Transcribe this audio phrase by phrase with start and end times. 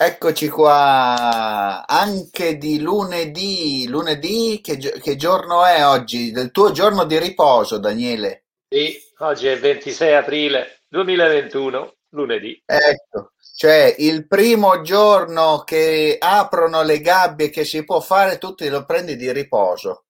[0.00, 3.88] Eccoci qua, anche di lunedì.
[3.88, 6.30] Lunedì, che, che, giorno è oggi?
[6.30, 8.44] Del tuo giorno di riposo, Daniele?
[8.68, 12.62] Sì, oggi è il 26 aprile 2021, lunedì.
[12.64, 18.68] Ecco, cioè il primo giorno che aprono le gabbie che si può fare, tu te
[18.68, 20.04] lo prendi di riposo.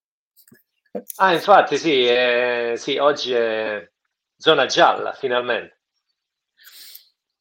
[1.17, 3.91] Ah, infatti sì, eh, sì, oggi è
[4.37, 5.78] zona gialla, finalmente.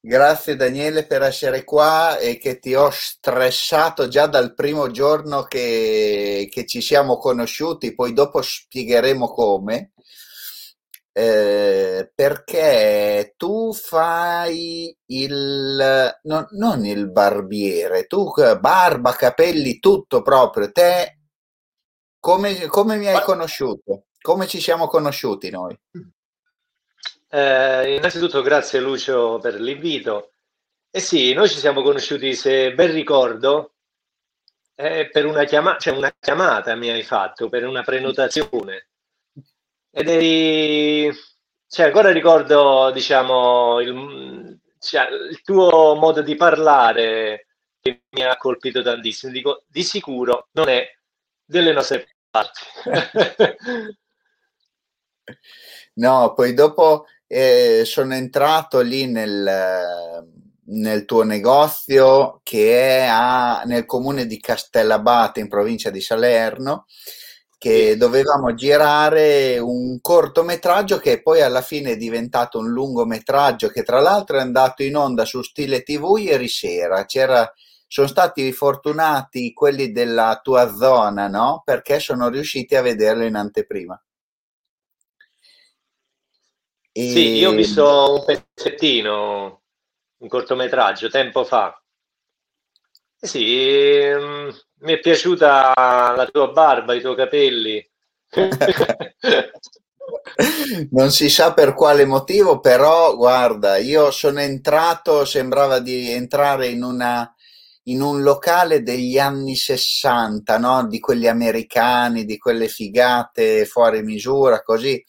[0.07, 6.47] Grazie Daniele per essere qua e che ti ho stressato già dal primo giorno che,
[6.49, 9.91] che ci siamo conosciuti, poi dopo spiegheremo come.
[11.11, 18.31] Eh, perché tu fai il no, non il barbiere, tu
[18.61, 20.71] barba, capelli, tutto proprio.
[20.71, 21.19] Te
[22.17, 24.05] come, come mi hai conosciuto?
[24.21, 25.77] Come ci siamo conosciuti noi?
[27.29, 30.31] Eh, innanzitutto grazie Lucio per l'invito.
[30.89, 33.73] Eh sì, noi ci siamo conosciuti, se ben ricordo,
[34.75, 38.89] eh, per una, chiama- cioè una chiamata mi hai fatto, per una prenotazione.
[39.91, 41.11] Ed eri...
[41.69, 47.47] Cioè, ancora ricordo, diciamo, il, cioè, il tuo modo di parlare
[47.81, 49.31] che mi ha colpito tantissimo.
[49.33, 50.87] Dico, di sicuro non è
[51.43, 52.61] delle nostre parti.
[55.95, 60.25] no, poi dopo eh, sono entrato lì nel,
[60.65, 66.85] nel tuo negozio che è a, nel comune di Castellabate in provincia di Salerno
[67.57, 67.97] che sì.
[67.97, 74.37] dovevamo girare un cortometraggio che poi alla fine è diventato un lungometraggio che tra l'altro
[74.37, 77.05] è andato in onda su Stile TV ieri sera.
[77.05, 77.51] C'era,
[77.87, 81.63] sono stati fortunati quelli della tua zona, no?
[81.65, 83.99] Perché sono riusciti a vederlo in anteprima.
[86.97, 87.11] E...
[87.11, 89.61] Sì, io ho visto un pezzettino,
[90.17, 91.79] un cortometraggio tempo fa.
[93.19, 97.87] Sì, mm, mi è piaciuta la tua barba, i tuoi capelli.
[100.89, 106.81] non si sa per quale motivo, però guarda, io sono entrato, sembrava di entrare in,
[106.81, 107.31] una,
[107.83, 110.87] in un locale degli anni 60, no?
[110.87, 114.99] di quelli americani, di quelle figate fuori misura, così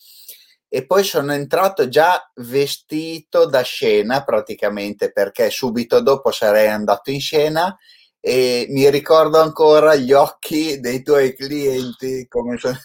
[0.68, 7.20] e poi sono entrato già vestito da scena praticamente perché subito dopo sarei andato in
[7.20, 7.74] scena
[8.20, 12.76] e mi ricordo ancora gli occhi dei tuoi clienti come sono...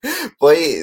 [0.36, 0.80] poi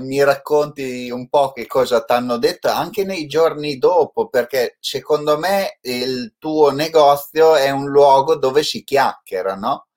[0.00, 5.38] mi racconti un po' che cosa ti hanno detto anche nei giorni dopo perché secondo
[5.38, 9.88] me il tuo negozio è un luogo dove si chiacchiera no?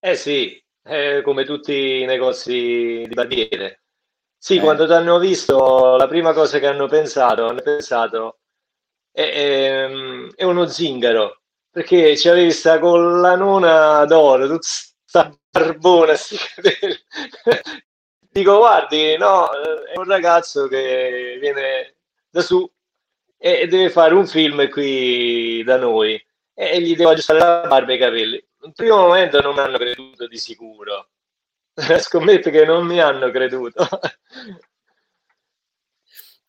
[0.00, 3.82] Eh sì, eh, come tutti i negozi di barbiere
[4.38, 4.60] sì, eh.
[4.60, 8.38] quando ti hanno visto, la prima cosa che hanno pensato, hanno pensato
[9.10, 9.88] è, è,
[10.36, 14.66] è uno zingaro, perché c'avevi sta collanona d'oro, tutta
[15.04, 16.96] sta barbona, sti capelli.
[18.30, 21.96] Dico, guardi, no, è un ragazzo che viene
[22.30, 22.70] da su
[23.36, 26.22] e deve fare un film qui da noi
[26.54, 28.48] e gli devo aggiustare la barba e i capelli.
[28.62, 31.10] In primo momento non mi hanno creduto di sicuro
[32.00, 33.86] scommetto che non mi hanno creduto.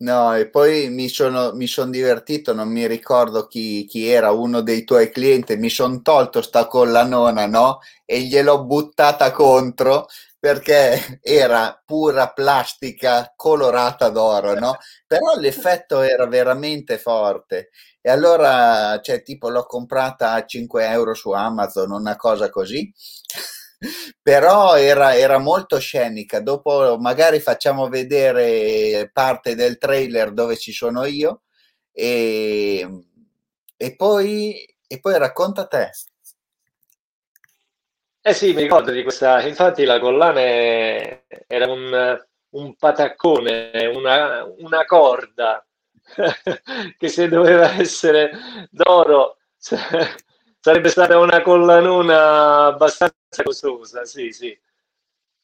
[0.02, 4.62] No, e poi mi sono, mi son divertito, non mi ricordo chi, chi era uno
[4.62, 7.80] dei tuoi clienti, mi sono tolto sta collanona, no?
[8.06, 10.08] E gliel'ho buttata contro
[10.40, 14.78] perché era pura plastica colorata d'oro, no?
[15.06, 17.70] Però l'effetto era veramente forte.
[18.00, 22.90] E allora, cioè, tipo, l'ho comprata a 5 euro su Amazon, una cosa così
[24.22, 26.42] però era, era, molto scenica.
[26.42, 31.44] Dopo magari facciamo vedere parte del trailer dove ci sono io
[31.92, 32.88] e,
[33.78, 35.92] e, poi, e poi racconta te.
[38.22, 42.20] Eh sì, mi ricordo di questa, infatti la collana era un,
[42.50, 45.66] un pataccone, una, una corda
[46.98, 48.32] che se doveva essere
[48.70, 49.38] d'oro
[50.60, 54.58] sarebbe stata una collanona abbastanza costosa, sì, sì.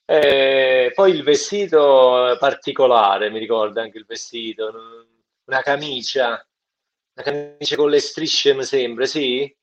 [0.07, 4.71] E poi il vestito particolare, mi ricordo anche il vestito,
[5.45, 6.45] una camicia,
[7.15, 9.55] una camicia con le strisce, mi sembra, sì?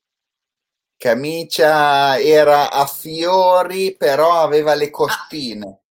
[0.97, 5.81] Camicia era a fiori, però aveva le costine.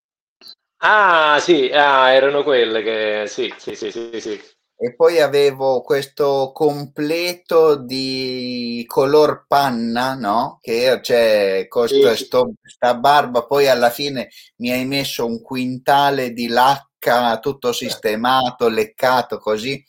[0.79, 3.27] Ah, sì, ah, erano quelle che...
[3.29, 4.52] Sì, sì, sì, sì, sì
[4.85, 10.59] e poi avevo questo completo di color panna, no?
[10.61, 12.27] Che c'è questa sì.
[12.65, 19.39] sta barba, poi alla fine mi hai messo un quintale di lacca tutto sistemato, leccato
[19.39, 19.81] così,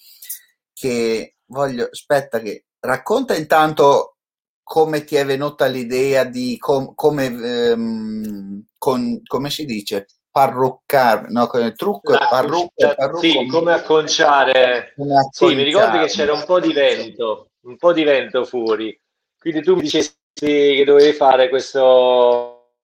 [0.72, 4.18] che voglio, aspetta che racconta intanto
[4.62, 10.06] come ti è venuta l'idea di com, come, ehm, con, come si dice?
[10.34, 14.94] Parruccare, no, trucco, La, parrucca, parrucco, sì, come acconciare.
[14.96, 15.52] Come acconciare.
[15.52, 19.00] Sì, mi ricordo che c'era un po' di vento, un po' di vento fuori.
[19.38, 22.78] Quindi tu mi dicesti che dovevi fare questo,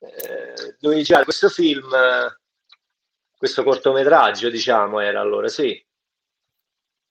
[0.00, 1.88] eh, dovevi girare questo film,
[3.36, 5.80] questo cortometraggio, diciamo, era allora, sì.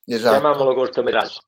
[0.05, 0.37] Esatto.
[0.37, 1.39] Chiamiamolo cortometraggio.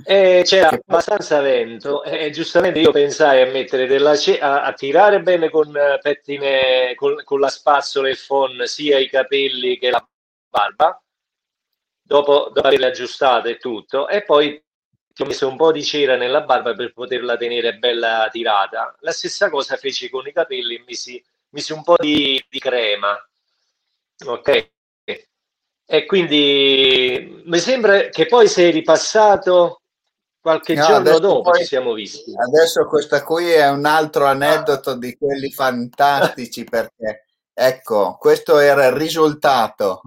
[0.00, 0.02] Mm.
[0.04, 5.50] E c'era abbastanza vento e giustamente io pensai a mettere della a, a tirare bene
[5.50, 10.06] con pettine con, con, la spazzola e il phon sia i capelli che la
[10.48, 11.00] barba
[12.02, 14.62] dopo, dopo averle aggiustate e tutto e poi
[15.12, 19.12] ti ho messo un po' di cera nella barba per poterla tenere bella tirata la
[19.12, 23.18] stessa cosa feci con i capelli misi, misi un po' di, di crema
[24.26, 24.70] ok
[25.92, 29.79] e quindi mi sembra che poi sei ripassato
[30.40, 32.32] Qualche no, giorno dopo poi, ci siamo visti.
[32.34, 38.92] Adesso questa qui è un altro aneddoto di quelli fantastici perché, ecco, questo era il
[38.92, 40.00] risultato.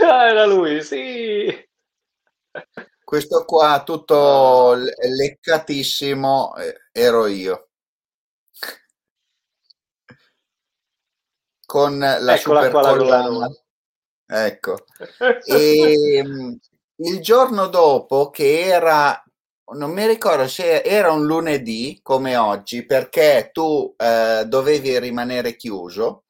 [0.00, 1.68] Ah, era lui, sì.
[3.04, 6.54] Questo qua tutto leccatissimo
[6.90, 7.68] ero io.
[11.64, 13.48] Con la Eccola super collana.
[14.26, 14.84] Ecco.
[15.44, 16.58] E, ehm,
[17.02, 19.22] il giorno dopo che era
[19.72, 26.24] non mi ricordo se era un lunedì come oggi perché tu eh, dovevi rimanere chiuso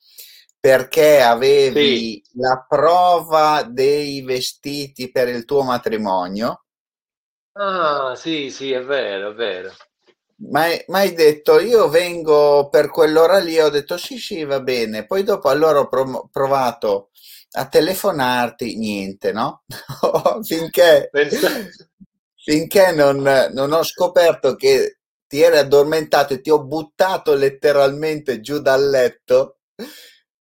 [0.61, 2.39] perché avevi sì.
[2.39, 6.65] la prova dei vestiti per il tuo matrimonio.
[7.53, 9.71] Ah, sì, sì, è vero, è vero.
[10.51, 15.07] Ma hai detto io vengo per quell'ora lì, ho detto sì, sì, va bene.
[15.07, 15.89] Poi dopo allora ho
[16.31, 17.10] provato
[17.53, 19.63] a telefonarti, niente, no?
[20.43, 21.11] finché,
[22.37, 28.61] finché non, non ho scoperto che ti eri addormentato e ti ho buttato letteralmente giù
[28.61, 29.59] dal letto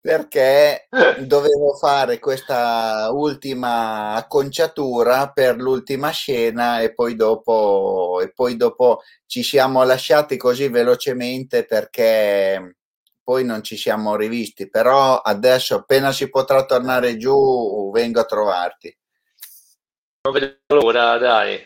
[0.01, 0.87] perché
[1.19, 9.43] dovevo fare questa ultima acconciatura per l'ultima scena e poi dopo, e poi dopo ci
[9.43, 12.77] siamo lasciati così velocemente perché
[13.29, 18.97] poi non ci siamo rivisti, però adesso appena si potrà tornare giù vengo a trovarti.
[20.23, 21.63] Non vedo l'ora, dai.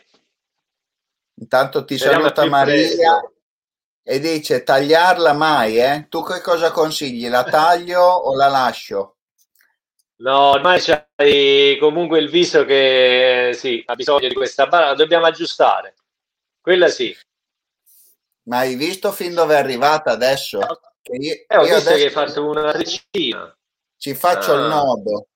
[1.40, 3.18] Intanto ti Speriamo saluta Maria
[4.04, 6.08] e dice tagliarla mai, eh?
[6.10, 7.30] Tu che cosa consigli?
[7.30, 9.20] La taglio o la lascio?
[10.18, 15.28] No, ormai c'hai comunque il viso che sì, ha bisogno di questa barra, la dobbiamo
[15.28, 15.96] aggiustare.
[16.60, 17.18] Quella sì.
[18.50, 20.60] Ma hai visto fin dove è arrivata adesso?
[20.60, 23.56] Che io, eh, ho visto che hai fatto una decina.
[23.98, 24.60] Ci faccio ah.
[24.60, 25.28] il nodo.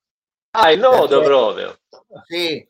[0.51, 1.79] Ah, il nodo perché, proprio.
[2.25, 2.69] Sì,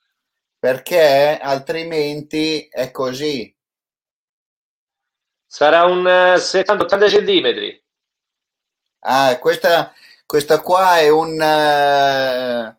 [0.59, 3.55] perché altrimenti è così.
[5.45, 7.85] Sarà un 70-80 eh, centimetri.
[8.99, 9.94] Ah, questa,
[10.25, 11.33] questa qua è un...
[11.33, 12.75] Uh,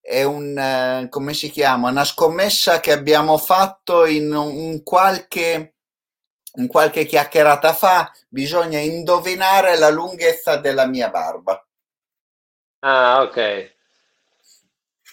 [0.00, 1.04] è un...
[1.04, 1.88] Uh, come si chiama?
[1.88, 5.75] Una scommessa che abbiamo fatto in un qualche
[6.56, 11.64] in qualche chiacchierata fa, bisogna indovinare la lunghezza della mia barba.
[12.80, 13.74] Ah, ok.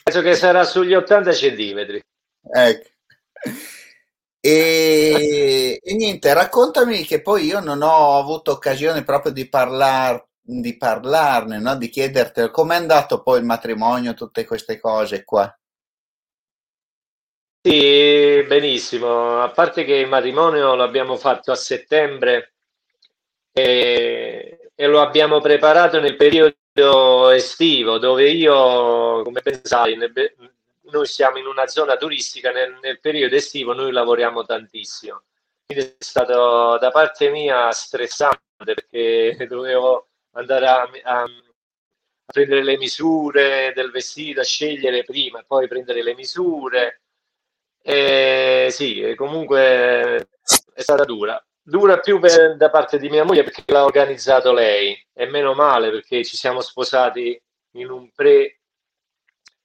[0.03, 2.01] Penso che sarà sugli 80 centimetri.
[2.41, 2.89] Ecco.
[4.45, 10.75] E, e, niente, raccontami che poi io non ho avuto occasione proprio di, parlar, di
[10.75, 11.77] parlarne, no?
[11.77, 15.49] di chiederti com'è andato poi il matrimonio, tutte queste cose qua.
[17.65, 19.41] Sì, benissimo.
[19.41, 22.55] A parte che il matrimonio l'abbiamo fatto a settembre
[23.53, 30.11] e, e lo abbiamo preparato nel periodo estivo, dove io, come pensai, nel,
[30.91, 35.23] noi siamo in una zona turistica, nel, nel, periodo estivo noi lavoriamo tantissimo.
[35.65, 38.41] Quindi è stato da parte mia stressante
[38.73, 41.25] perché dovevo andare a, a,
[42.25, 47.02] prendere le misure del vestito, a scegliere prima poi prendere le misure
[47.85, 50.29] e sì, comunque
[50.73, 51.43] è stata dura.
[51.61, 55.91] Dura più per, da parte di mia moglie perché l'ha organizzato lei e meno male
[55.91, 57.41] perché ci siamo sposati
[57.75, 58.59] in un pre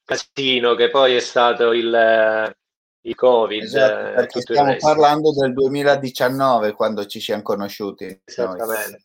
[0.04, 2.56] casino che poi è stato il,
[3.02, 9.02] il covid esatto, perché stiamo parlando del 2019 quando ci siamo conosciuti esattamente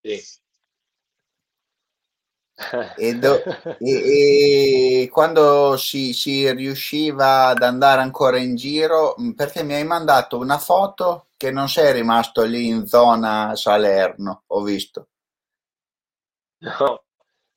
[0.00, 0.22] sì.
[2.96, 3.42] E, do,
[3.78, 9.84] e, e, quando si, si, riusciva ad andare ancora in giro, mm, perché mi hai
[9.84, 15.08] mandato una foto che non sei rimasto lì in zona Salerno, ho visto.
[16.58, 17.04] No,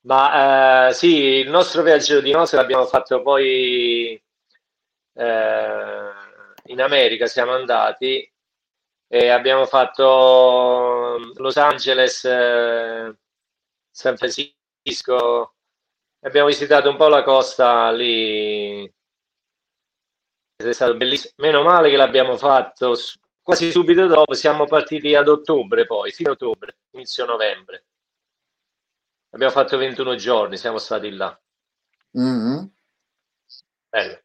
[0.06, 4.22] ma eh, sì, il nostro viaggio di nozze l'abbiamo fatto poi
[5.14, 6.12] eh,
[6.66, 8.30] in America siamo andati
[9.08, 13.16] e abbiamo fatto Los Angeles, eh,
[13.92, 14.56] San Francisco,
[16.22, 18.92] abbiamo visitato un po' la costa lì.
[20.56, 21.34] È stato bellissimo.
[21.38, 22.96] Meno male che l'abbiamo fatto
[23.42, 24.34] quasi subito dopo.
[24.34, 27.86] Siamo partiti ad ottobre, poi, fine ottobre, inizio novembre.
[29.32, 31.38] Abbiamo fatto 21 giorni, siamo stati là.
[32.18, 32.66] Mm-hmm.
[33.90, 34.22] Bello.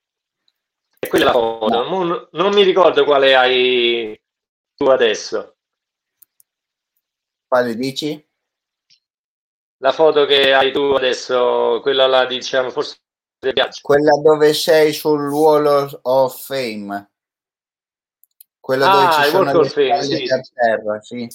[0.98, 1.88] E quella foto.
[1.88, 4.20] Non, non mi ricordo quale hai
[4.74, 5.56] tu adesso.
[7.46, 8.27] Quale dici?
[9.80, 12.96] La foto che hai tu adesso, quella là, diciamo, forse
[13.38, 13.80] ti piace.
[13.80, 17.10] Quella dove sei sul Wall of Fame.
[18.58, 20.26] Quella ah, dove ci sono le fame, sì.
[20.52, 21.28] terra, sì.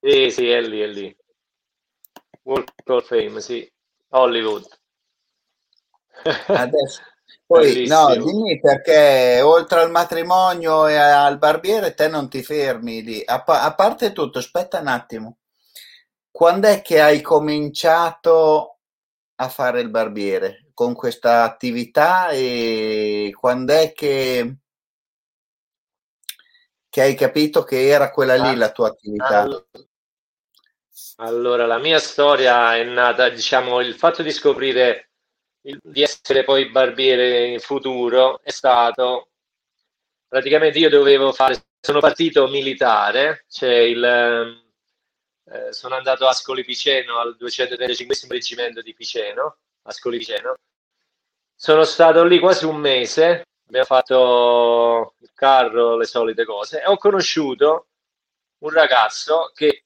[0.00, 1.16] Sì, sì, è lì, è lì.
[2.42, 3.70] Walk of Fame, sì.
[4.08, 4.66] Hollywood.
[6.46, 7.00] Adesso,
[7.46, 13.22] poi, no, dimmi perché oltre al matrimonio e al barbiere te non ti fermi lì.
[13.24, 15.38] A, pa- a parte tutto, aspetta un attimo.
[16.36, 18.78] Quando è che hai cominciato
[19.36, 24.56] a fare il barbiere con questa attività e quando è che,
[26.90, 29.48] che hai capito che era quella lì la tua attività?
[31.18, 35.10] Allora, la mia storia è nata, diciamo, il fatto di scoprire
[35.60, 39.28] di essere poi barbiere in futuro è stato
[40.26, 44.63] praticamente io dovevo fare sono partito militare cioè il,
[45.50, 50.54] eh, sono andato a Ascoli Piceno al 235 reggimento di Piceno Ascoli Piceno.
[51.54, 56.96] Sono stato lì quasi un mese abbiamo fatto il carro le solite cose e ho
[56.96, 57.88] conosciuto
[58.58, 59.84] un ragazzo che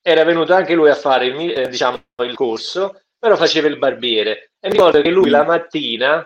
[0.00, 4.52] era venuto anche lui a fare il, eh, diciamo, il corso però faceva il barbiere.
[4.60, 6.24] E mi ricordo che lui la mattina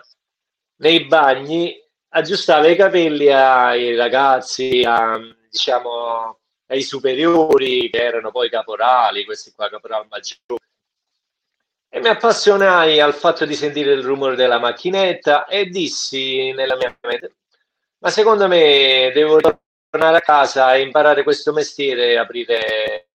[0.77, 1.75] nei bagni
[2.09, 5.19] aggiustava i capelli ai ragazzi, a,
[5.49, 6.39] diciamo
[6.73, 10.61] ai superiori che erano poi caporali, questi qua caporali maggiori.
[11.87, 16.97] E mi appassionai al fatto di sentire il rumore della macchinetta e dissi nella mia
[17.01, 17.35] mente,
[17.99, 19.39] ma secondo me devo
[19.89, 23.09] tornare a casa e imparare questo mestiere e aprire,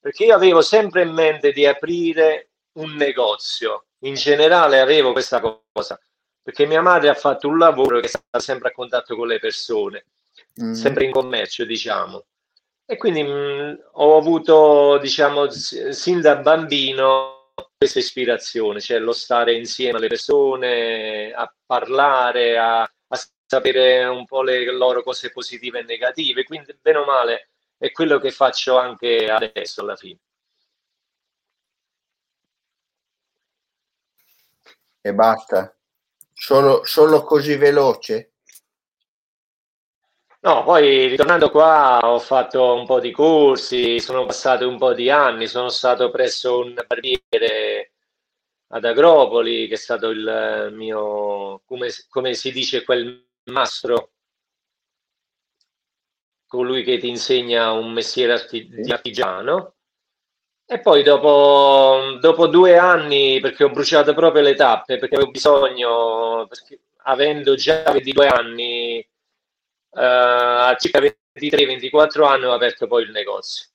[0.00, 3.88] perché io avevo sempre in mente di aprire un negozio.
[4.04, 6.00] In generale avevo questa cosa,
[6.42, 10.06] perché mia madre ha fatto un lavoro che sta sempre a contatto con le persone,
[10.60, 10.72] mm.
[10.72, 12.24] sempre in commercio, diciamo.
[12.92, 19.54] E quindi mh, mm, ho avuto, diciamo, sin da bambino questa ispirazione, cioè lo stare
[19.54, 25.84] insieme alle persone, a parlare, a, a sapere un po' le loro cose positive e
[25.84, 26.44] negative.
[26.44, 30.18] Quindi, bene o male, è quello che faccio anche adesso alla fine.
[35.00, 35.74] e basta?
[36.34, 38.31] Solo, solo così veloce?
[40.44, 45.08] No, poi ritornando qua ho fatto un po' di corsi, sono passati un po' di
[45.08, 47.92] anni, sono stato presso un barbiere
[48.68, 54.10] ad Agropoli, che è stato il mio, come, come si dice, quel mastro,
[56.46, 59.74] colui che ti insegna un mestiere arti- di artigiano.
[60.66, 66.46] E poi dopo, dopo, due anni, perché ho bruciato proprio le tappe, perché avevo bisogno,
[66.48, 69.06] perché, avendo già 22 anni,
[69.94, 73.66] a circa 23-24 anni ho aperto poi il negozio.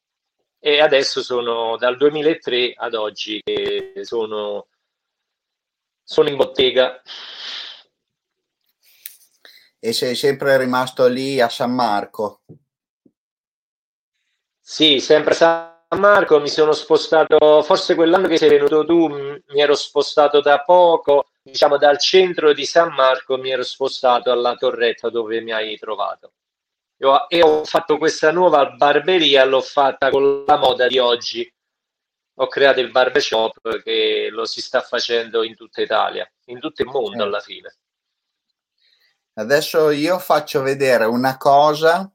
[0.59, 4.67] E adesso sono dal 2003 ad oggi che sono,
[6.03, 7.01] sono in bottega.
[9.79, 12.41] E sei sempre rimasto lì a San Marco?
[14.59, 15.35] Sì, sempre a
[15.87, 20.61] San Marco mi sono spostato, forse quell'anno che sei venuto tu, mi ero spostato da
[20.63, 25.77] poco, diciamo dal centro di San Marco, mi ero spostato alla torretta dove mi hai
[25.77, 26.33] trovato.
[27.29, 31.51] E ho fatto questa nuova barberia, l'ho fatta con la moda di oggi.
[32.39, 36.89] Ho creato il barbershop che lo si sta facendo in tutta Italia, in tutto il
[36.89, 37.77] mondo alla fine.
[39.33, 42.11] Adesso io faccio vedere una cosa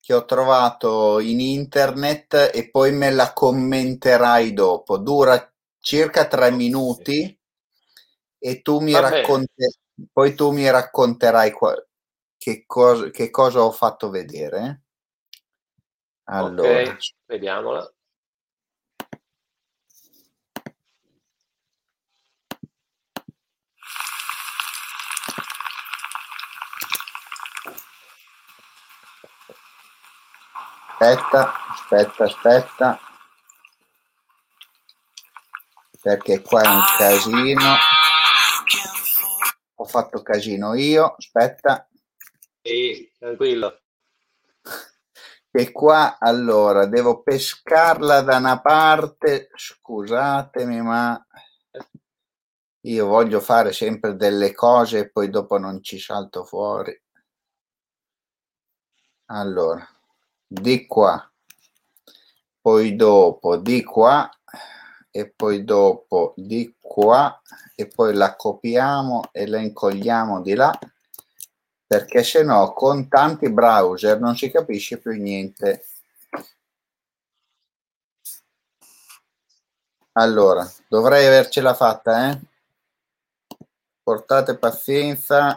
[0.00, 4.98] che ho trovato in internet e poi me la commenterai dopo.
[4.98, 7.37] Dura circa tre minuti
[8.38, 9.76] e tu mi racconterai,
[10.12, 11.74] poi tu mi racconterai qua,
[12.36, 14.82] che, cosa, che cosa ho fatto vedere.
[16.24, 17.92] Allora, okay, vediamola.
[30.98, 33.00] aspetta, aspetta, aspetta,
[36.02, 37.76] perché qua è un casino.
[39.88, 41.88] Fatto casino io, aspetta.
[42.62, 43.80] Sì, tranquillo.
[45.50, 51.26] E qua allora devo pescarla da una parte, scusatemi, ma
[52.82, 56.96] io voglio fare sempre delle cose e poi dopo non ci salto fuori.
[59.30, 59.86] Allora,
[60.46, 61.30] di qua,
[62.60, 64.30] poi dopo di qua
[65.10, 67.40] e poi dopo di qua
[67.74, 70.78] e poi la copiamo e la incolliamo di là
[71.88, 75.84] perché se no con tanti browser non si capisce più niente.
[80.12, 82.40] Allora, dovrei avercela fatta, eh?
[84.02, 85.56] Portate pazienza.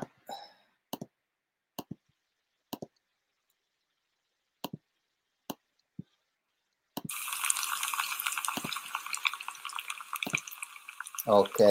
[11.26, 11.62] Ok.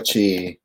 [0.00, 0.58] Eccoci.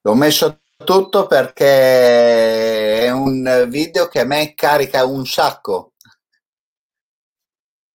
[0.00, 5.92] L'ho messo tutto perché è un video che a me carica un sacco.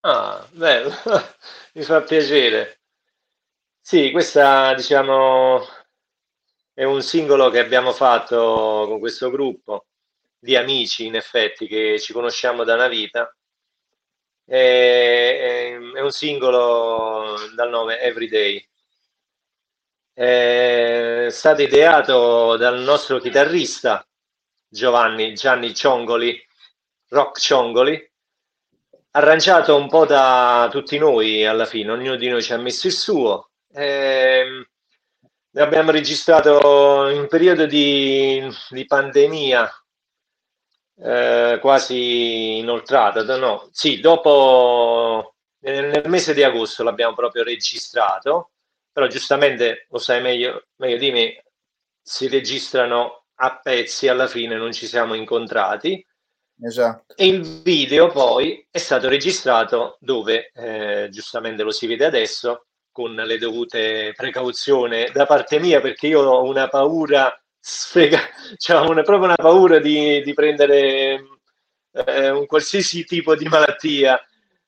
[0.01, 0.91] Ah, bello,
[1.73, 2.81] mi fa piacere.
[3.81, 5.65] Sì, questa diciamo
[6.73, 9.87] è un singolo che abbiamo fatto con questo gruppo
[10.37, 13.35] di amici, in effetti, che ci conosciamo da una vita.
[14.45, 18.68] È, è un singolo dal nome Everyday.
[20.19, 24.03] È è stato ideato dal nostro chitarrista
[24.67, 26.43] Giovanni Gianni Ciongoli,
[27.09, 28.11] Rock Ciongoli,
[29.11, 32.93] arrangiato un po' da tutti noi alla fine, ognuno di noi ci ha messo il
[32.93, 33.51] suo.
[33.71, 34.67] Eh,
[35.53, 39.71] abbiamo registrato in periodo di, di pandemia
[40.97, 48.53] eh, quasi inoltrata, no, sì, dopo nel mese di agosto l'abbiamo proprio registrato,
[48.99, 51.43] però giustamente lo sai meglio, meglio di me,
[52.01, 56.05] si registrano a pezzi, alla fine non ci siamo incontrati.
[56.61, 57.13] Esatto.
[57.15, 63.15] E il video poi è stato registrato dove, eh, giustamente lo si vede adesso, con
[63.15, 68.19] le dovute precauzioni da parte mia, perché io ho una paura sfrega,
[68.57, 71.23] cioè una, proprio una paura di, di prendere
[71.93, 74.21] eh, un qualsiasi tipo di malattia.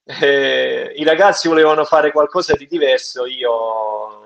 [0.06, 4.20] Eh, I ragazzi volevano fare qualcosa di diverso, io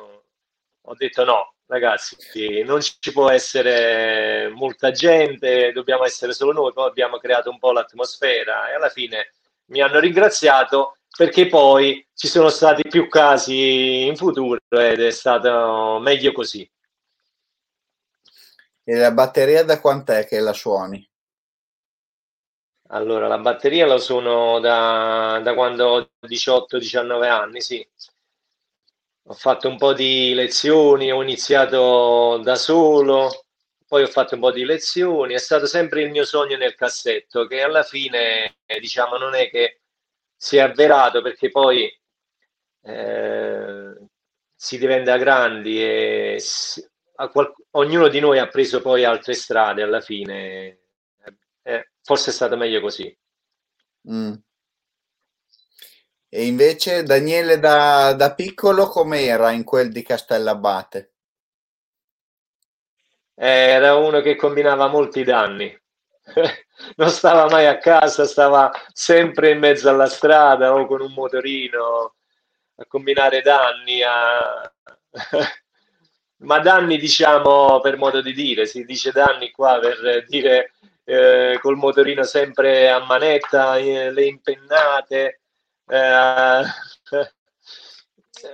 [0.86, 6.88] ho detto no, ragazzi, non ci può essere molta gente, dobbiamo essere solo noi, poi
[6.88, 9.34] abbiamo creato un po' l'atmosfera e alla fine
[9.68, 15.98] mi hanno ringraziato perché poi ci sono stati più casi in futuro ed è stato
[16.02, 16.70] meglio così.
[18.84, 21.10] E la batteria da quant'è che la suoni?
[22.90, 27.88] Allora, la batteria la suono da, da quando ho 18-19 anni, sì.
[29.28, 33.46] Ho fatto un po' di lezioni, ho iniziato da solo,
[33.88, 37.48] poi ho fatto un po' di lezioni, è stato sempre il mio sogno nel cassetto,
[37.48, 39.82] che alla fine, diciamo, non è che
[40.36, 41.92] si è avverato perché poi
[42.84, 43.96] eh,
[44.56, 46.88] si diventa grandi e si,
[47.32, 50.80] qual- ognuno di noi ha preso poi altre strade alla fine.
[51.64, 53.16] Eh, forse è stato meglio così.
[54.10, 54.34] Mm.
[56.38, 61.14] E invece Daniele da, da piccolo com'era in quel di Castellabate?
[63.34, 65.74] Era uno che combinava molti danni.
[66.98, 72.16] non stava mai a casa, stava sempre in mezzo alla strada o con un motorino
[72.76, 74.70] a combinare danni, a
[76.40, 80.74] ma danni diciamo per modo di dire, si dice danni qua per dire
[81.06, 85.40] eh, col motorino sempre a manetta, eh, le impennate, eh,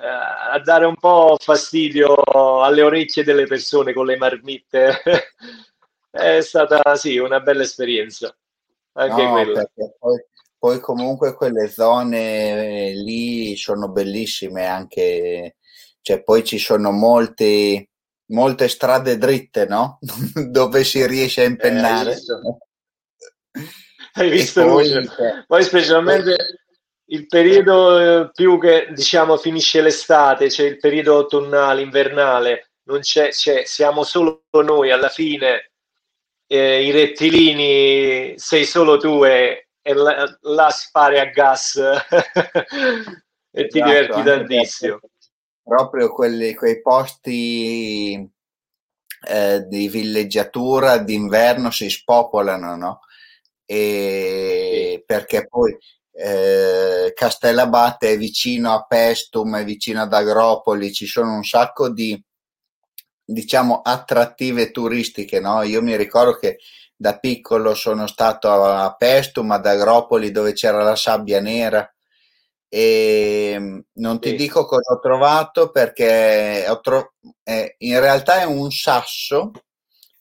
[0.02, 5.02] a dare un po' fastidio alle orecchie delle persone con le marmitte.
[6.12, 8.36] È stata sì una bella esperienza,
[8.94, 9.70] anche no, quella.
[9.98, 10.26] Poi,
[10.58, 15.56] poi comunque quelle zone eh, lì sono bellissime anche
[16.02, 17.88] cioè poi ci sono molti,
[18.28, 20.00] molte strade dritte, no?
[20.50, 22.12] Dove si riesce a impennare.
[22.12, 22.58] Eh, hai visto?
[24.13, 25.10] Hai visto poi,
[25.48, 26.61] poi, specialmente
[27.12, 33.00] il periodo eh, più che diciamo finisce l'estate, c'è cioè il periodo autunnale, invernale, non
[33.00, 35.71] c'è, c'è, siamo solo noi alla fine,
[36.47, 41.80] eh, i rettilini sei solo tu e, e la, la spari a gas.
[43.54, 45.00] E ti esatto, diverti tantissimo.
[45.62, 48.32] proprio quelli, quei posti
[49.28, 53.00] eh, di villeggiatura d'inverno si spopolano, no?
[53.65, 55.78] E perché poi
[56.23, 62.21] eh, Castellabate è vicino a Pestum, è vicino ad Agropoli, ci sono un sacco di
[63.23, 65.62] diciamo attrattive turistiche, no?
[65.63, 66.60] Io mi ricordo che
[66.95, 71.91] da piccolo sono stato a Pestum, ad Agropoli dove c'era la sabbia nera
[72.73, 74.36] e ehm, non ti sì.
[74.36, 79.51] dico cosa ho trovato perché ho tro- eh, in realtà è un sasso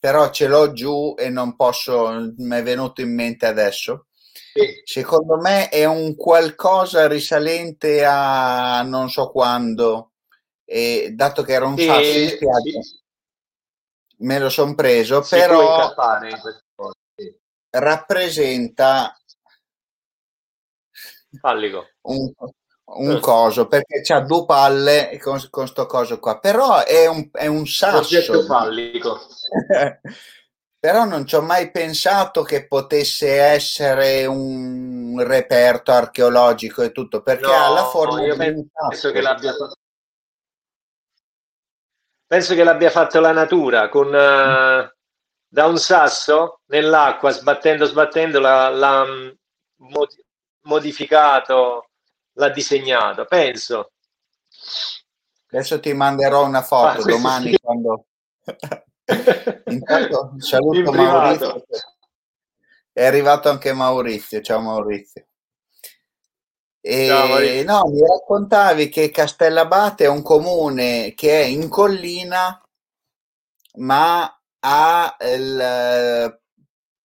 [0.00, 4.06] però ce l'ho giù e non posso mi è venuto in mente adesso.
[4.84, 10.12] Secondo me è un qualcosa risalente a non so quando
[10.64, 12.80] e dato che era un sì, sasso in spiaggia
[14.18, 15.94] me lo sono preso si però
[17.70, 19.14] rappresenta
[21.38, 21.90] Fallico.
[22.02, 22.32] Un,
[22.92, 23.20] un eh.
[23.20, 27.66] coso perché c'ha due palle con, con sto coso qua però è un, è un
[27.66, 28.42] sasso.
[28.44, 29.20] fallico
[30.80, 37.46] però non ci ho mai pensato che potesse essere un reperto archeologico e tutto perché
[37.46, 39.74] no, ha la forma io penso che l'abbia fatto
[42.26, 44.90] penso che l'abbia fatto la natura con uh,
[45.52, 49.04] da un sasso nell'acqua sbattendo sbattendo l'ha
[50.62, 51.90] modificato,
[52.34, 53.92] l'ha disegnato, penso.
[55.50, 57.58] Adesso ti manderò una foto ah, domani sì.
[57.60, 58.06] quando...
[59.66, 61.64] Intanto saluto Maurizio.
[62.92, 64.40] È arrivato anche Maurizio.
[64.40, 65.26] Ciao Maurizio.
[66.80, 67.64] E, Ciao, Maurizio.
[67.64, 72.60] no, mi raccontavi che Castellabate è un comune che è in collina
[73.76, 76.40] ma ha il,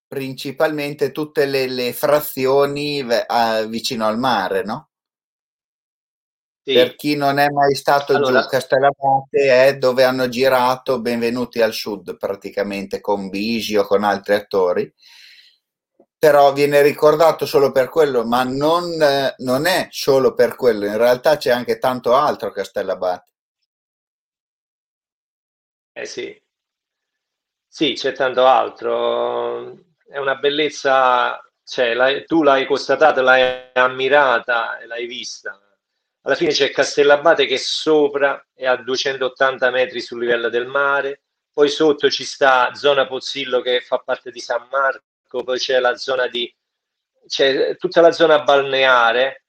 [0.08, 4.90] principalmente tutte le, le frazioni a, vicino al mare, no?
[6.66, 6.74] Sì.
[6.74, 11.74] Per chi non è mai stato allora, giù, Castellabate è dove hanno girato Benvenuti al
[11.74, 14.92] Sud praticamente con Bisio, con altri attori
[16.18, 18.98] però viene ricordato solo per quello, ma non,
[19.38, 23.32] non, è solo per quello, in realtà c'è anche tanto altro Castellabate.
[25.94, 26.42] Eh sì,
[27.68, 29.72] sì, c'è tanto altro,
[30.08, 35.60] è una bellezza, cioè, l'hai, tu l'hai constatata, l'hai ammirata e l'hai vista.
[36.26, 41.22] Alla fine c'è Castellabate che sopra è a 280 metri sul livello del mare,
[41.54, 45.96] poi sotto ci sta zona Pozzillo che fa parte di San Marco poi c'è la
[45.96, 46.54] zona di
[47.28, 49.46] c'è tutta la zona balneare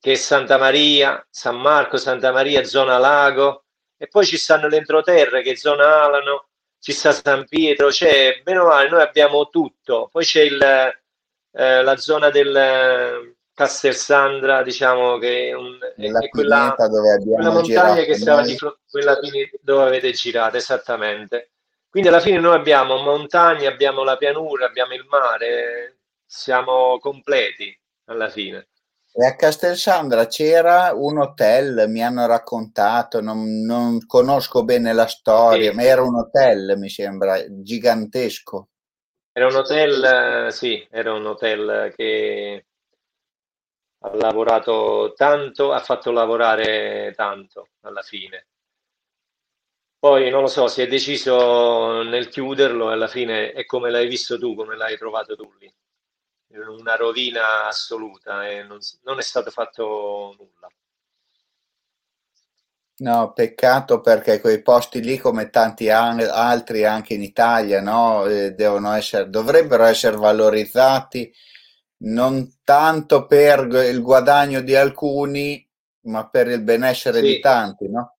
[0.00, 3.64] che è Santa Maria, San Marco, Santa Maria, zona lago.
[3.96, 8.40] E poi ci stanno le entroterre che è zona Alano, ci sta San Pietro, c'è
[8.42, 15.18] bene o male noi abbiamo tutto, poi c'è il, eh, la zona del Castelsandra, diciamo
[15.18, 19.18] che un, è quella, quella montagna che stava di fronte, quella
[19.60, 21.50] dove avete girato, esattamente.
[21.90, 28.30] Quindi alla fine noi abbiamo montagne, abbiamo la pianura, abbiamo il mare, siamo completi alla
[28.30, 28.68] fine.
[29.12, 35.68] E a Castelsandra c'era un hotel, mi hanno raccontato, non, non conosco bene la storia,
[35.68, 35.76] sì.
[35.76, 38.68] ma era un hotel, mi sembra, gigantesco.
[39.32, 42.64] Era un hotel, sì, era un hotel che
[44.02, 48.46] ha lavorato tanto, ha fatto lavorare tanto alla fine.
[49.98, 54.08] Poi non lo so, si è deciso nel chiuderlo e alla fine è come l'hai
[54.08, 55.70] visto tu, come l'hai trovato tu lì.
[56.52, 60.68] Una rovina assoluta e non, non è stato fatto nulla.
[63.00, 68.54] No, peccato perché quei posti lì, come tanti altri anche in Italia, no, eh,
[68.94, 71.32] essere, dovrebbero essere valorizzati
[72.02, 75.66] non tanto per il guadagno di alcuni,
[76.02, 77.26] ma per il benessere sì.
[77.26, 78.16] di tanti, no?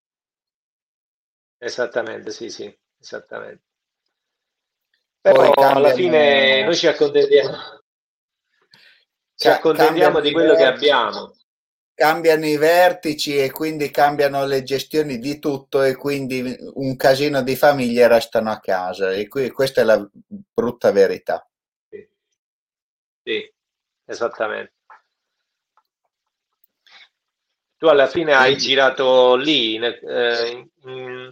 [1.57, 3.63] Esattamente, sì, sì, esattamente.
[5.21, 7.57] Però alla fine noi ci accontentiamo,
[9.35, 11.35] ci accontentiamo di quello che abbiamo.
[11.93, 17.55] Cambiano i vertici e quindi cambiano le gestioni di tutto e quindi un casino di
[17.55, 20.09] famiglie restano a casa e qui, questa è la
[20.51, 21.47] brutta verità.
[21.89, 22.09] Sì,
[23.21, 23.53] sì
[24.11, 24.73] esattamente.
[27.77, 31.31] Tu alla fine hai girato lì, eh, in,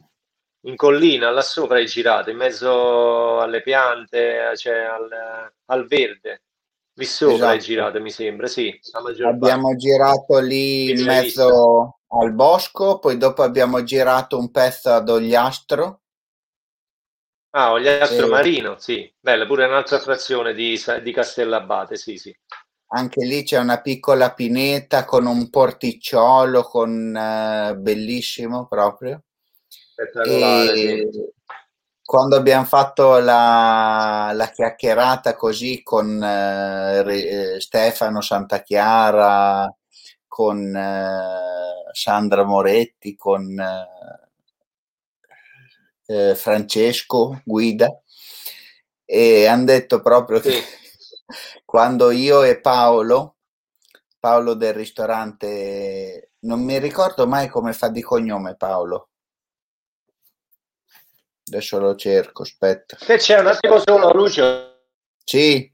[0.61, 6.43] in collina, là sopra hai girato, in mezzo alle piante, cioè al, al verde.
[6.93, 7.51] Lì sopra esatto.
[7.51, 8.77] hai girato, mi sembra, sì.
[8.93, 9.77] Abbiamo parte.
[9.77, 16.01] girato lì Quindi in mezzo al bosco, poi dopo abbiamo girato un pezzo ad Ogliastro.
[17.51, 18.29] Ah, Ogliastro e...
[18.29, 19.11] Marino, sì.
[19.19, 22.35] Bella, pure un'altra frazione di, di Castellabate, sì, sì.
[22.91, 29.23] Anche lì c'è una piccola pineta con un porticciolo, con, uh, bellissimo proprio.
[30.23, 31.05] Sì.
[32.01, 39.71] Quando abbiamo fatto la, la chiacchierata così con eh, eh Stefano Santachiara,
[40.27, 43.87] con eh, Sandra Moretti, con eh,
[46.31, 48.01] eh Francesco Guida,
[49.05, 50.49] e hanno detto proprio sì.
[50.49, 50.63] che
[51.69, 53.35] quando io e Paolo,
[54.19, 59.09] Paolo del ristorante, non mi ricordo mai come fa di cognome Paolo,
[61.47, 62.97] Adesso lo cerco, aspetta.
[62.99, 64.81] Se c'è un attimo solo, Lucio.
[65.23, 65.71] Sì.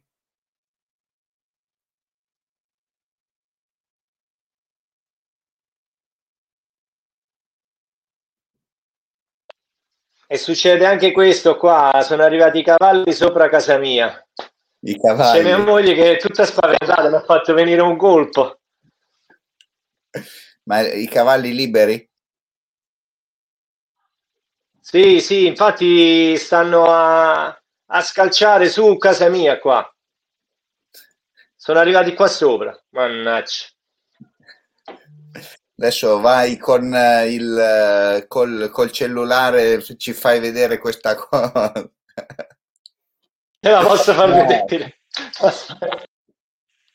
[10.27, 14.21] E succede anche questo qua, sono arrivati i cavalli sopra casa mia.
[14.87, 15.39] I cavalli.
[15.39, 18.59] C'è mia moglie che è tutta spaventata, mi ha fatto venire un colpo.
[20.63, 22.07] Ma i cavalli liberi?
[24.79, 29.87] Sì, sì, infatti stanno a, a scalciare su casa mia qua.
[31.55, 33.65] Sono arrivati qua sopra, mannaggia.
[35.77, 41.73] Adesso vai con eh, il eh, col, col, cellulare, ci fai vedere questa cosa.
[43.65, 44.35] Te la posso far no.
[44.45, 44.99] vedere?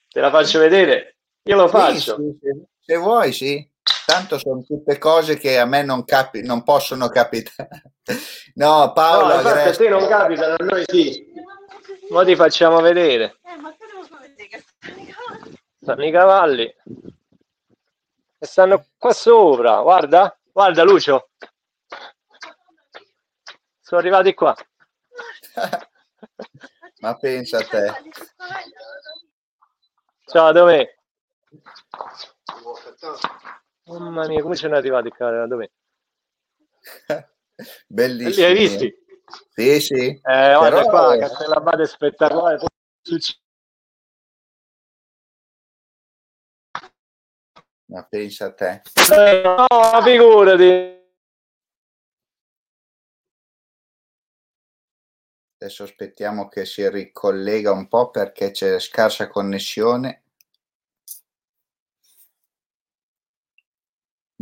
[0.09, 1.17] Te la faccio vedere?
[1.43, 2.15] Io lo faccio.
[2.15, 3.69] Sì, sì, se vuoi, sì.
[4.07, 7.95] Tanto sono tutte cose che a me non, capi- non possono capitare.
[8.55, 9.35] No, Paolo.
[9.35, 11.27] No, esatto, a te non capitano, a noi sì.
[12.11, 13.41] Ma ti facciamo vedere.
[15.83, 16.73] Stanno i cavalli.
[18.39, 19.81] E stanno qua sopra.
[19.81, 21.31] Guarda, guarda Lucio.
[23.81, 24.55] Sono arrivati qua.
[27.01, 27.93] Ma pensa a te.
[30.27, 30.95] Ciao, dov'è?
[33.85, 35.47] Mamma mia, come sono arrivati qua?
[35.47, 35.71] Dov'è?
[37.87, 38.35] Bellissimo.
[38.35, 38.95] Li hai visti?
[39.55, 40.07] Sì, sì.
[40.07, 40.21] Eh,
[40.55, 40.89] guarda Però...
[40.89, 42.59] qua, Castellabate è spettacolare.
[47.87, 48.83] Ma pensa a te.
[49.13, 51.00] Eh, no, figurati.
[55.63, 60.23] Adesso aspettiamo che si ricollega un po' perché c'è scarsa connessione.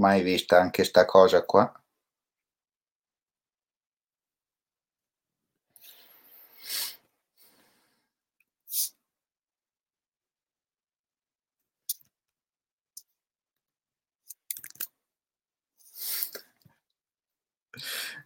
[0.00, 1.70] Mai vista anche sta cosa qua.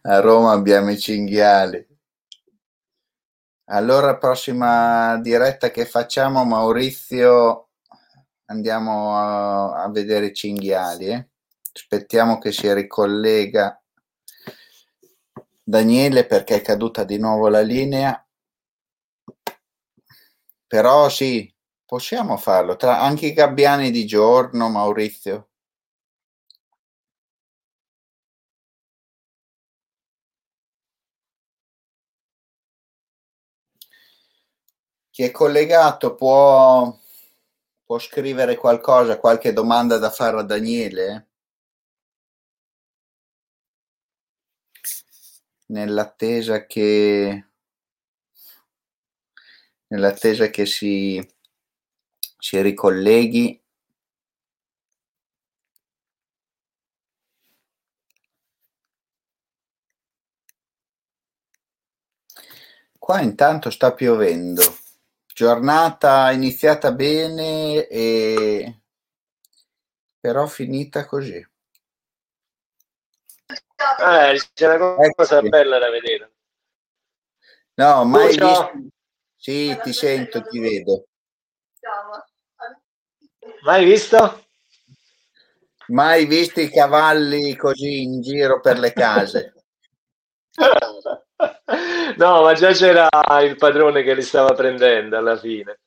[0.03, 1.85] A Roma abbiamo i cinghiali.
[3.67, 7.69] Allora, prossima diretta che facciamo, Maurizio,
[8.47, 11.07] andiamo a, a vedere i cinghiali.
[11.07, 11.27] Eh?
[11.73, 13.81] Aspettiamo che si ricollega
[15.63, 18.25] Daniele perché è caduta di nuovo la linea.
[20.67, 21.53] Però sì,
[21.85, 22.75] possiamo farlo.
[22.75, 25.51] Tra anche i gabbiani di giorno, Maurizio.
[35.13, 36.91] Chi è collegato può,
[37.85, 41.27] può scrivere qualcosa, qualche domanda da fare a Daniele?
[45.67, 47.45] Nell'attesa che
[49.89, 51.23] nell'attesa che si,
[52.39, 53.61] si ricolleghi.
[62.97, 64.81] Qua intanto sta piovendo
[65.33, 68.81] giornata iniziata bene e
[70.19, 71.35] però finita così.
[73.99, 75.49] Eh, c'è una cosa ecco.
[75.49, 76.31] bella da vedere.
[77.75, 78.71] No, mai visto.
[79.35, 81.07] Sì, ti sento, ti vedo.
[83.63, 84.45] Mai visto?
[85.87, 89.62] Mai visto i cavalli così in giro per le case.
[92.23, 93.09] No, ma già c'era
[93.41, 95.79] il padrone che li stava prendendo alla fine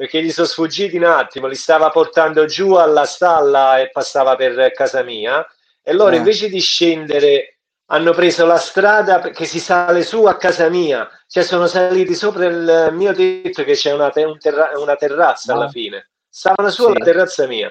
[0.00, 4.72] perché gli sono sfuggiti un attimo, li stava portando giù alla stalla e passava per
[4.72, 5.46] casa mia
[5.82, 6.16] e loro eh.
[6.16, 7.58] invece di scendere
[7.90, 12.46] hanno preso la strada che si sale su a casa mia, cioè sono saliti sopra
[12.46, 15.60] il mio tetto che c'è una, un terra- una terrazza no.
[15.60, 16.88] alla fine, stavano su sì.
[16.88, 17.70] alla terrazza mia,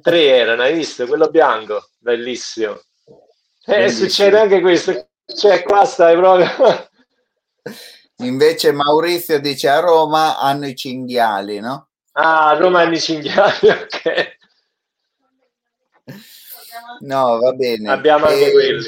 [0.00, 1.04] tre erano, hai visto?
[1.08, 2.80] Quello bianco, bellissimo.
[3.64, 6.89] E eh, succede anche questo, cioè qua stai proprio
[8.18, 11.88] Invece Maurizio dice a Roma hanno i cinghiali, no?
[12.12, 14.38] Ah, a Roma hanno i cinghiali, ok.
[17.00, 17.90] No, va bene.
[17.90, 18.84] Abbiamo anche e, quelli.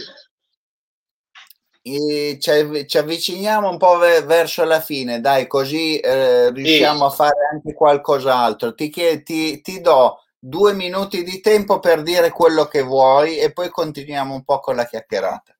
[1.84, 7.04] E ci, ci, avviciniamo un po' verso la fine, dai, così eh, riusciamo sì.
[7.04, 8.74] a fare anche qualcos'altro.
[8.74, 8.90] Ti,
[9.22, 14.34] ti, ti do due minuti di tempo per dire quello che vuoi e poi continuiamo
[14.34, 15.56] un po' con la chiacchierata.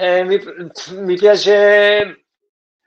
[0.00, 0.40] Eh, mi,
[0.92, 2.26] mi, piace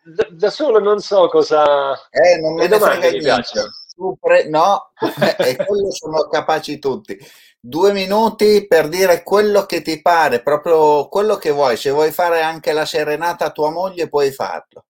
[0.02, 1.92] da, da, solo, non so cosa.
[2.10, 3.70] Eh, non me ne frega niente.
[4.18, 4.48] Pre...
[4.48, 4.92] No,
[5.38, 7.20] e quello sono capaci tutti.
[7.60, 11.76] Due minuti per dire quello che ti pare, proprio quello che vuoi.
[11.76, 14.86] Se vuoi fare anche la serenata a tua moglie, puoi farlo.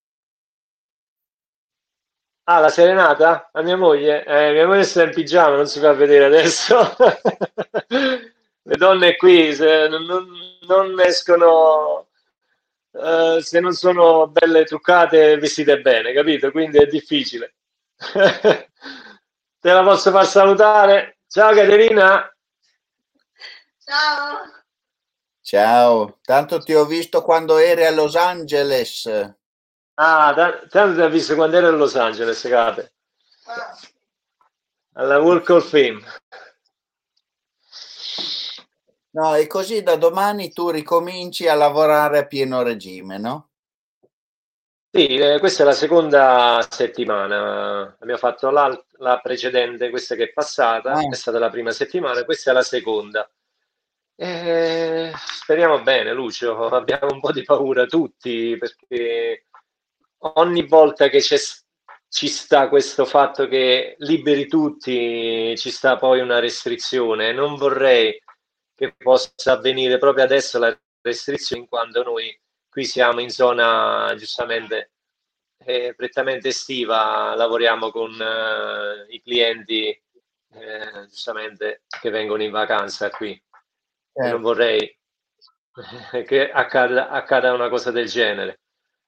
[2.43, 3.49] Ah, la serenata?
[3.51, 4.23] A mia moglie?
[4.25, 6.77] Eh, mia moglie sta in pigiama, non si fa vedere adesso.
[8.63, 10.27] Le donne qui se non,
[10.67, 12.09] non escono
[12.91, 16.51] uh, se non sono belle truccate vestite bene, capito?
[16.51, 17.55] Quindi è difficile.
[19.61, 21.19] Te la posso far salutare?
[21.27, 22.33] Ciao Caterina.
[23.83, 24.59] Ciao.
[25.41, 29.05] Ciao, tanto ti ho visto quando eri a Los Angeles.
[29.95, 32.93] Ah, t- tanto ti ho visto quando eri a Los Angeles, cape.
[33.45, 33.77] Ah.
[34.93, 36.01] Alla Walk of Fame.
[39.13, 43.49] No, e così da domani tu ricominci a lavorare a pieno regime, no?
[44.93, 47.95] Sì, eh, questa è la seconda settimana.
[47.99, 51.09] Abbiamo fatto la, precedente, questa che è passata, ah.
[51.09, 53.29] è stata la prima settimana, questa è la seconda.
[54.15, 56.67] Eh, speriamo bene, Lucio.
[56.67, 59.45] Abbiamo un po' di paura tutti perché
[60.35, 67.31] ogni volta che ci sta questo fatto che liberi tutti, ci sta poi una restrizione.
[67.31, 68.20] Non vorrei
[68.81, 72.35] che possa avvenire proprio adesso la restrizioni in quanto noi
[72.67, 74.93] qui siamo in zona giustamente
[75.63, 83.39] eh, prettamente estiva, lavoriamo con eh, i clienti eh, giustamente che vengono in vacanza qui.
[84.13, 84.41] Non Certo.
[84.41, 84.97] vorrei
[86.25, 88.61] che accada, accada una cosa del genere.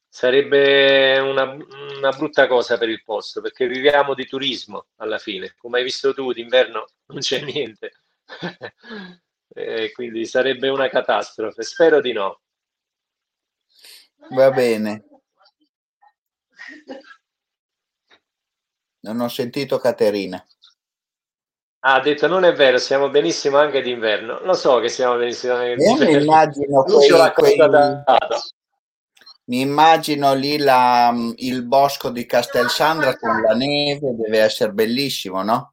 [0.07, 5.55] Sarebbe una, una brutta cosa per il posto perché viviamo di turismo alla fine.
[5.57, 7.93] Come hai visto tu, d'inverno non c'è niente.
[9.55, 11.63] E quindi sarebbe una catastrofe.
[11.63, 12.41] Spero di no.
[14.31, 15.05] Va bene.
[19.01, 20.43] Non ho sentito Caterina.
[21.85, 24.39] Ha detto non è vero, siamo benissimo anche d'inverno.
[24.39, 26.21] Lo so che siamo benissimo anche Io mi d'inverno.
[26.21, 27.57] immagino, quei, quei-
[29.45, 35.72] mi immagino lì la- il bosco di Castelsandra con la neve, deve essere bellissimo, no?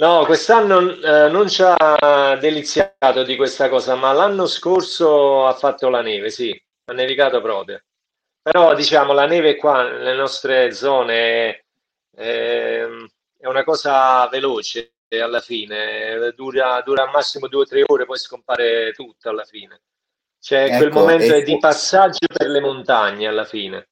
[0.00, 5.90] No, quest'anno eh, non ci ha deliziato di questa cosa, ma l'anno scorso ha fatto
[5.90, 7.82] la neve, sì, ha nevicato proprio.
[8.40, 11.66] Però diciamo, la neve qua nelle nostre zone
[12.16, 12.86] è,
[13.36, 18.16] è una cosa veloce alla fine, dura, dura al massimo due o tre ore, poi
[18.16, 19.82] scompare tutto alla fine.
[20.42, 23.89] Quel Ecco, momento e di passaggio per le montagne alla fine.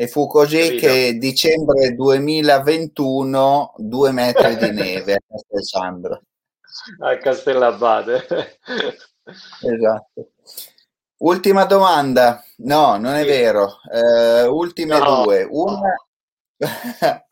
[0.00, 0.86] E fu così Capito?
[0.86, 6.18] che dicembre 2021 due metri di neve a Castelsandra.
[7.04, 8.24] A Castellabate.
[9.60, 10.30] Esatto.
[11.18, 12.42] Ultima domanda.
[12.58, 13.28] No, non è Sì.
[13.28, 13.76] vero.
[13.92, 15.22] Eh, ultime No.
[15.24, 15.46] due.
[15.50, 15.94] Una,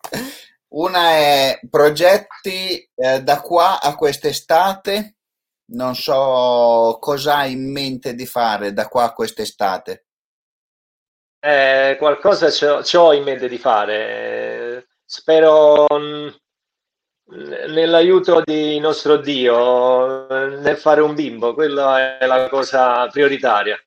[0.75, 5.17] una è progetti eh, da qua a quest'estate.
[5.71, 10.08] Non so cosa hai in mente di fare da qua a quest'estate.
[11.41, 14.89] Eh, qualcosa c'ho, c'ho in mente di fare.
[15.05, 16.35] Spero mh,
[17.69, 23.81] nell'aiuto di nostro Dio nel fare un bimbo, quella è la cosa prioritaria.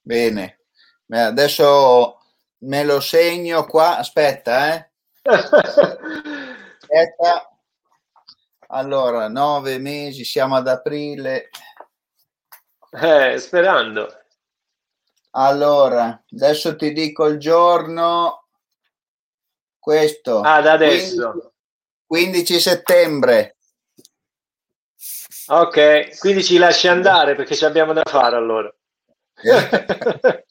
[0.00, 0.60] Bene.
[1.08, 2.20] Adesso
[2.58, 3.98] me lo segno qua.
[3.98, 4.90] Aspetta, eh.
[5.22, 7.50] Aspetta.
[8.68, 11.50] Allora, nove mesi, siamo ad aprile.
[12.90, 14.08] Eh, sperando.
[15.38, 18.46] Allora, adesso ti dico il giorno.
[19.78, 20.40] Questo.
[20.40, 21.52] Ah, da adesso.
[22.06, 23.56] 15 settembre.
[25.48, 28.74] Ok, quindi ci lasci andare perché ci abbiamo da fare allora.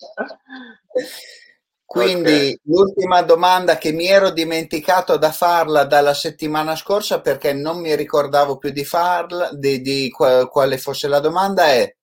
[1.84, 2.60] Quindi Ok.
[2.64, 8.58] l'ultima domanda che mi ero dimenticato da farla dalla settimana scorsa perché non mi ricordavo
[8.58, 11.96] più di farla, di, di qua- quale fosse la domanda è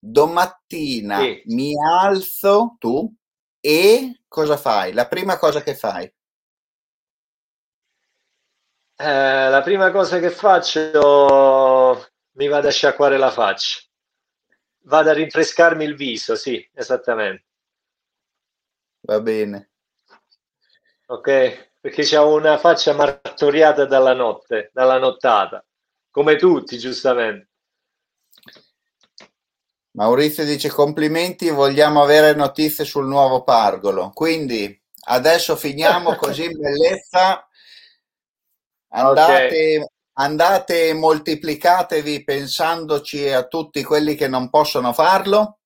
[0.00, 1.42] domattina Sì.
[1.46, 3.12] mi alzo tu
[3.60, 4.92] e cosa fai?
[4.92, 6.10] La prima cosa che fai?
[8.96, 13.80] Eh, la prima cosa che faccio mi vado a sciacquare la faccia.
[14.84, 17.44] Vado a rinfrescarmi il viso, sì, esattamente.
[19.08, 19.70] Va bene.
[21.06, 21.72] Ok?
[21.80, 25.64] Perché c'ho una faccia martoriata dalla notte, dalla nottata,
[26.10, 27.49] come tutti, giustamente.
[29.92, 34.10] Maurizio dice complimenti, vogliamo avere notizie sul nuovo Pargolo.
[34.14, 37.46] Quindi adesso finiamo così in bellezza.
[38.92, 45.58] Andate, andate e moltiplicatevi pensandoci a tutti quelli che non possono farlo.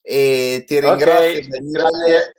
[0.00, 1.70] E ti ringrazio, Ok, Daniele.
[1.72, 2.34] grazie.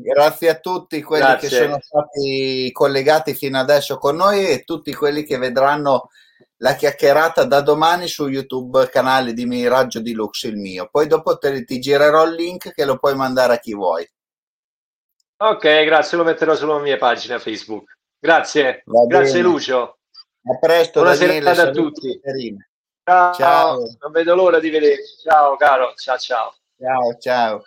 [0.00, 1.58] Grazie a tutti quelli che Grazie.
[1.58, 6.10] sono stati collegati fino adesso con noi e tutti quelli che vedranno
[6.60, 10.88] la chiacchierata da domani su YouTube, canale di Miraggio di Lux, il mio.
[10.90, 14.08] Poi dopo te, ti girerò il link che lo puoi mandare a chi vuoi.
[15.40, 17.96] Ok, grazie, lo metterò sulla mia pagina Facebook.
[18.18, 19.42] Grazie, Va grazie bene.
[19.44, 19.98] Lucio.
[20.42, 21.54] A presto, Buona Daniele.
[21.54, 22.20] serata a tutti.
[23.04, 23.78] Ciao, Ciao.
[24.00, 25.16] non vedo l'ora di vederci.
[25.22, 26.54] Ciao caro, ciao ciao.
[26.76, 27.62] Ciao, ciao.